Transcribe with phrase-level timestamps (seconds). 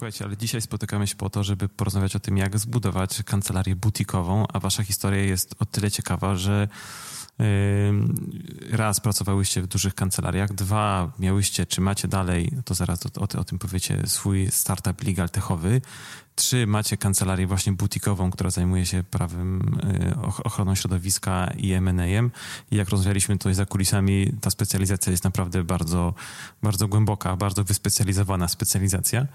[0.00, 4.46] Słuchajcie, ale dzisiaj spotykamy się po to, żeby porozmawiać o tym, jak zbudować kancelarię butikową,
[4.52, 6.68] a wasza historia jest o tyle ciekawa, że
[8.70, 13.58] raz pracowałyście w dużych kancelariach, dwa miałyście, czy macie dalej, to zaraz o, o, tym
[13.58, 15.80] powiecie, swój startup legal techowy,
[16.40, 22.30] trzy macie kancelarię właśnie butikową, która zajmuje się prawem, y, ochroną środowiska i M&A-em
[22.70, 26.14] i jak rozmawialiśmy tutaj za kulisami, ta specjalizacja jest naprawdę bardzo,
[26.62, 29.26] bardzo głęboka, bardzo wyspecjalizowana specjalizacja.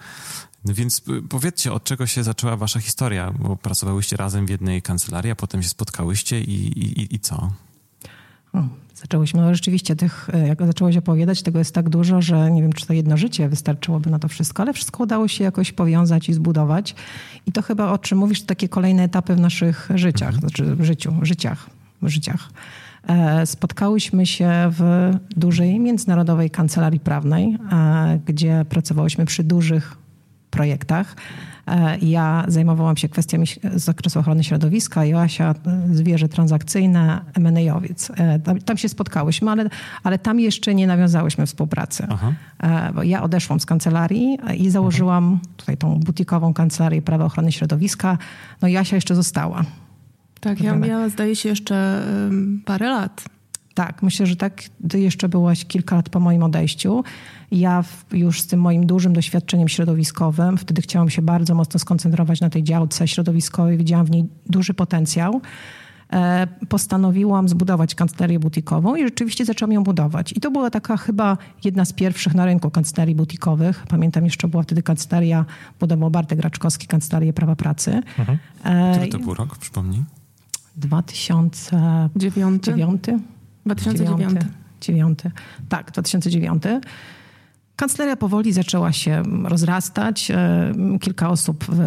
[0.65, 4.81] No więc y, powiedzcie, od czego się zaczęła wasza historia, bo pracowałyście razem w jednej
[4.81, 7.51] kancelarii, a potem się spotkałyście i, i, i co?
[8.95, 12.73] Zaczęłyśmy, no rzeczywiście tych, e, jak zaczęłaś opowiadać, tego jest tak dużo, że nie wiem,
[12.73, 16.33] czy to jedno życie wystarczyłoby na to wszystko, ale wszystko udało się jakoś powiązać i
[16.33, 16.95] zbudować.
[17.45, 20.39] I to chyba, o czym mówisz, to takie kolejne etapy w naszych życiach, mhm.
[20.39, 21.69] znaczy w życiu, życiach,
[22.01, 22.49] w życiach.
[23.07, 29.97] E, spotkałyśmy się w dużej międzynarodowej kancelarii prawnej, e, gdzie pracowałyśmy przy dużych
[30.51, 31.15] projektach.
[31.67, 38.11] E, ja zajmowałam się kwestiami z zakresu ochrony środowiska, Joasia e, zwierzę transakcyjne, MNA-owiec.
[38.15, 39.69] E, tam, tam, się spotkałyśmy, ale,
[40.03, 42.07] ale tam jeszcze nie nawiązałyśmy współpracy.
[42.09, 42.33] Aha.
[42.93, 45.53] Bo ja odeszłam z kancelarii i założyłam Aha.
[45.57, 48.17] tutaj tą butikową kancelarię prawa ochrony środowiska.
[48.61, 49.63] No Jasia jeszcze została.
[50.39, 52.01] Tak, ja miała zdaje się jeszcze
[52.65, 53.34] parę lat.
[53.75, 54.63] Tak, myślę, że tak.
[54.89, 57.03] Ty jeszcze byłaś kilka lat po moim odejściu.
[57.51, 62.49] Ja już z tym moim dużym doświadczeniem środowiskowym, wtedy chciałam się bardzo mocno skoncentrować na
[62.49, 65.41] tej działce środowiskowej, widziałam w niej duży potencjał.
[66.13, 70.31] E, postanowiłam zbudować kancelarię butikową i rzeczywiście zaczęłam ją budować.
[70.31, 73.85] I to była taka chyba jedna z pierwszych na rynku kancelarii butikowych.
[73.89, 75.45] Pamiętam jeszcze była wtedy kancelaria,
[75.79, 78.01] budował Bartek Raczkowski, kancelarię prawa pracy.
[78.19, 78.37] Mhm.
[78.63, 80.03] E, Który to był rok, przypomnij?
[80.77, 82.61] 2009.
[82.61, 83.03] 2009.
[83.65, 85.19] 2009.
[85.69, 86.63] Tak, 2009.
[87.75, 90.31] Kancelaria powoli zaczęła się rozrastać.
[90.31, 91.79] E, kilka osób w,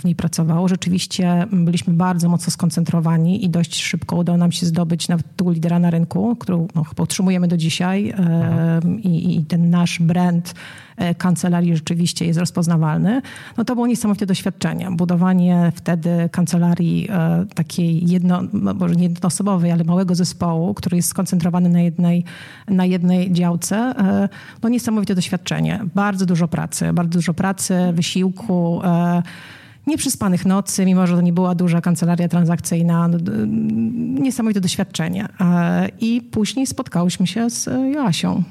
[0.00, 0.68] w, niej pracowało.
[0.68, 5.78] Rzeczywiście byliśmy bardzo mocno skoncentrowani i dość szybko udało nam się zdobyć nawet tytuł lidera
[5.78, 8.08] na rynku, którą no, utrzymujemy do dzisiaj.
[8.08, 10.54] E, I, I, ten nasz brand
[11.18, 13.22] kancelarii rzeczywiście jest rozpoznawalny,
[13.56, 14.88] no to było niesamowite doświadczenie.
[14.90, 21.08] Budowanie wtedy kancelarii e, takiej jedno, no, może nie jednoosobowej, ale małego zespołu, który jest
[21.08, 22.24] skoncentrowany na jednej,
[22.68, 24.28] na jednej działce, e,
[24.62, 25.80] no niesamowite doświadczenie.
[25.94, 28.80] Bardzo dużo pracy, bardzo dużo pracy, wysiłku,
[29.86, 33.08] nieprzyspanych nocy, mimo że to nie była duża kancelaria transakcyjna.
[33.08, 33.18] No,
[34.22, 35.28] niesamowite doświadczenie.
[36.00, 38.42] I później spotkałyśmy się z Joasią.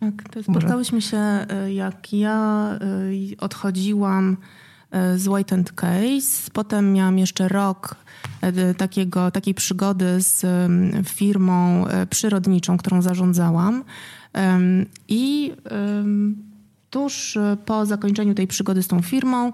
[0.00, 4.36] Tak, to spotkałyśmy się, e, jak ja e, odchodziłam
[4.90, 6.50] e, z White and Case.
[6.52, 7.96] Potem miałam jeszcze rok
[8.76, 10.46] takiego, takiej przygody z
[11.08, 13.84] firmą przyrodniczą, którą zarządzałam.
[15.08, 15.52] I
[16.90, 19.52] tuż po zakończeniu tej przygody z tą firmą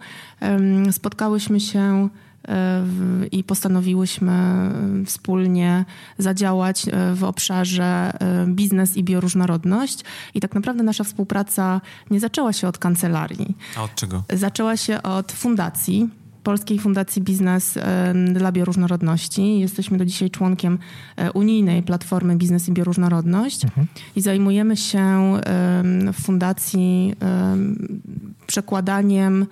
[0.91, 2.09] spotkałyśmy się
[3.33, 4.71] i postanowiłyśmy
[5.07, 5.85] wspólnie
[6.19, 10.05] zadziałać e, w obszarze e, biznes i bioróżnorodność.
[10.35, 13.57] I tak naprawdę nasza współpraca nie zaczęła się od kancelarii.
[13.77, 14.23] A od czego?
[14.33, 16.09] Zaczęła się od fundacji
[16.45, 17.79] Polskiej Fundacji Biznes
[18.33, 19.61] dla Bioróżnorodności.
[19.61, 20.79] Jesteśmy do dzisiaj członkiem
[21.17, 23.87] e, unijnej platformy Biznes i Bioróżnorodność mhm.
[24.17, 25.33] i zajmujemy się
[26.13, 27.15] w fundacji
[28.47, 29.47] przekładaniem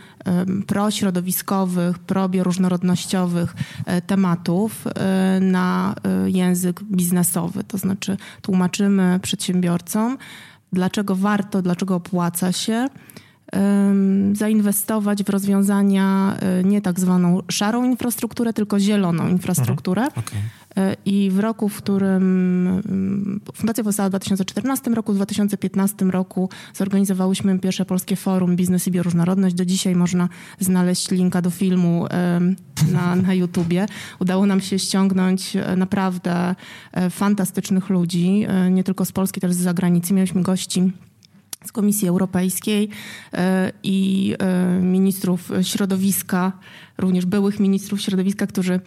[0.66, 3.54] prośrodowiskowych, probioróżnorodnościowych
[3.86, 5.94] e, tematów e, na
[6.26, 7.64] język biznesowy.
[7.64, 10.18] To znaczy tłumaczymy przedsiębiorcom,
[10.72, 12.88] dlaczego warto, dlaczego opłaca się
[14.32, 20.02] zainwestować w rozwiązania e, nie tak zwaną szarą infrastrukturę, tylko zieloną infrastrukturę.
[20.02, 20.26] Mhm.
[20.26, 20.40] Okay.
[20.76, 27.58] E, I w roku, w którym Fundacja powstała w 2014 roku, w 2015 roku zorganizowałyśmy
[27.58, 29.54] pierwsze polskie forum Biznes i Bioróżnorodność.
[29.54, 30.28] Do dzisiaj można
[30.60, 32.06] znaleźć linka do filmu
[32.92, 33.86] na, na YouTubie.
[34.20, 36.54] Udało nam się ściągnąć e, naprawdę
[37.10, 40.14] fantastycznych ludzi, nie tylko z Polski, też z zagranicy.
[40.14, 40.92] Mieliśmy gości
[41.64, 42.88] z Komisji Europejskiej
[43.32, 46.52] e, i e, ministrów środowiska,
[46.98, 48.80] również byłych ministrów środowiska, którzy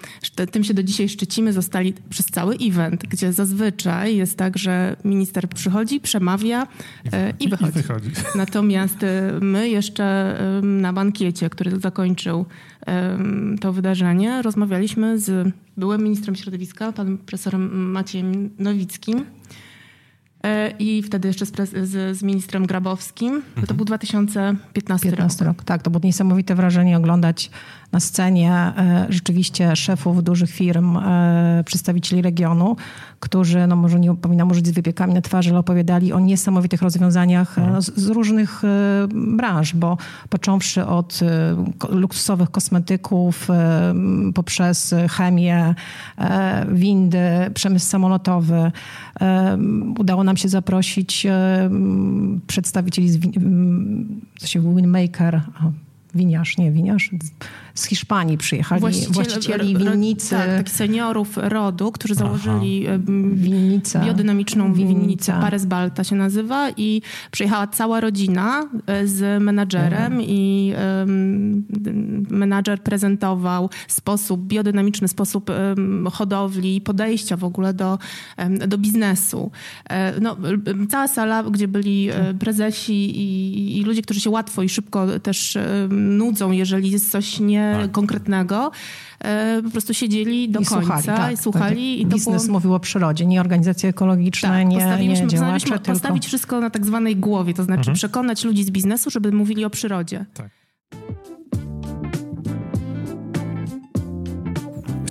[0.51, 5.50] tym się do dzisiaj szczycimy, zostali przez cały event, gdzie zazwyczaj jest tak, że minister
[5.50, 6.67] przychodzi, przemawia
[7.13, 7.79] e, i wychodzi.
[7.79, 8.09] I wychodzi.
[8.35, 8.97] Natomiast
[9.41, 12.45] my jeszcze na bankiecie, który zakończył
[13.61, 19.25] to wydarzenie, rozmawialiśmy z byłym ministrem środowiska, panem profesorem Maciejem Nowickim, E,
[20.80, 21.51] i wtedy jeszcze z,
[21.83, 23.36] z, z ministrem Grabowskim.
[23.36, 23.68] Mhm.
[23.68, 25.30] To był 2015 rok.
[25.42, 25.63] rok.
[25.63, 27.50] Tak, to było niesamowite wrażenie oglądać
[27.95, 32.75] na scenie e, rzeczywiście szefów dużych firm, e, przedstawicieli regionu,
[33.19, 37.59] którzy, no może nie powinnam użyć z wypiekami na twarzy, ale opowiadali o niesamowitych rozwiązaniach
[37.59, 38.62] e, z, z różnych
[39.13, 39.98] branż, bo
[40.30, 41.19] począwszy od
[41.89, 43.48] luksusowych kosmetyków,
[44.33, 45.75] poprzez chemię,
[46.71, 48.71] windy, przemysł samolotowy,
[50.00, 51.27] udało nam się zaprosić
[52.47, 53.19] przedstawicieli z,
[54.39, 55.41] co się Winmaker,
[56.15, 57.11] winiarz, nie winiarz,
[57.75, 60.30] z Hiszpanii przyjechali Właściciel, właścicieli winnicy.
[60.30, 62.86] Tak, tak, seniorów rodu, którzy założyli
[63.33, 65.00] winnicę, biodynamiczną winnicę.
[65.00, 65.38] winnicę.
[65.42, 67.01] Pares Balta się nazywa i
[67.31, 70.22] przyjechała cała rodzina e, z menadżerem mhm.
[70.22, 71.66] i um,
[72.30, 78.00] menadżer prezentował sposób, biodynamiczny sposób um, hodowli, podejścia w ogóle do,
[78.38, 79.51] um, do biznesu.
[79.89, 80.38] E, no,
[80.89, 85.57] cała sala, gdzie byli e, prezesi i, i ludzie, którzy się łatwo i szybko też
[85.89, 87.91] nudzą, jeżeli jest coś nie tak.
[87.91, 88.71] konkretnego.
[89.23, 91.97] E, po prostu siedzieli do I końca słuchali, tak, i słuchali.
[91.97, 92.53] Tak, i biznes było...
[92.53, 95.85] mówił o przyrodzie, nie organizacje ekologiczne, tak, nie, postawiliśmy, nie działacze, tylko...
[95.85, 97.95] postawić wszystko na tak zwanej głowie, to znaczy mhm.
[97.95, 100.25] przekonać ludzi z biznesu, żeby mówili o przyrodzie.
[100.33, 100.64] Tak.